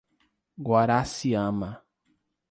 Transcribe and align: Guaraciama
Guaraciama 0.65 1.69